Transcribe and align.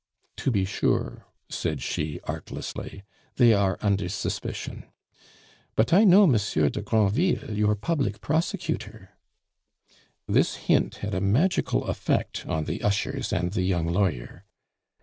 "To 0.37 0.49
be 0.49 0.65
sure," 0.65 1.27
said 1.47 1.79
she 1.79 2.19
artlessly, 2.23 3.03
"they 3.35 3.53
are 3.53 3.77
under 3.83 4.09
suspicion. 4.09 4.85
But 5.75 5.93
I 5.93 6.05
know 6.05 6.25
Monsieur 6.25 6.69
de 6.69 6.81
Granville, 6.81 7.51
your 7.55 7.75
public 7.75 8.19
prosecutor" 8.19 9.11
This 10.37 10.55
hint 10.55 10.95
had 11.05 11.13
a 11.13 11.21
magical 11.21 11.83
effect 11.85 12.47
on 12.47 12.63
the 12.63 12.81
ushers 12.81 13.31
and 13.31 13.51
the 13.51 13.61
young 13.61 13.85
lawyer. 13.93 14.43